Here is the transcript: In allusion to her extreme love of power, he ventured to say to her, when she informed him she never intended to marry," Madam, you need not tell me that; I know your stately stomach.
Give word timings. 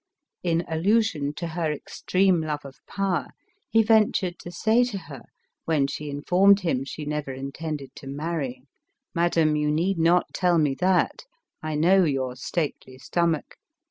In 0.41 0.65
allusion 0.67 1.31
to 1.35 1.49
her 1.49 1.71
extreme 1.71 2.41
love 2.41 2.65
of 2.65 2.77
power, 2.87 3.27
he 3.69 3.83
ventured 3.83 4.39
to 4.39 4.49
say 4.51 4.83
to 4.85 4.97
her, 4.97 5.21
when 5.65 5.85
she 5.85 6.09
informed 6.09 6.61
him 6.61 6.83
she 6.83 7.05
never 7.05 7.31
intended 7.31 7.91
to 7.97 8.07
marry," 8.07 8.63
Madam, 9.13 9.55
you 9.55 9.69
need 9.69 9.99
not 9.99 10.33
tell 10.33 10.57
me 10.57 10.73
that; 10.79 11.25
I 11.61 11.75
know 11.75 12.03
your 12.03 12.35
stately 12.35 12.97
stomach. 12.97 13.57